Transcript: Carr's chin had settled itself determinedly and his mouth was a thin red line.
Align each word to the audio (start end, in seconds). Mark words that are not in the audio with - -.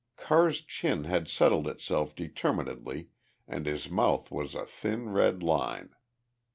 Carr's 0.17 0.61
chin 0.61 1.03
had 1.03 1.27
settled 1.27 1.67
itself 1.67 2.15
determinedly 2.15 3.09
and 3.47 3.67
his 3.67 3.87
mouth 3.87 4.31
was 4.31 4.55
a 4.55 4.65
thin 4.65 5.09
red 5.09 5.43
line. 5.43 5.93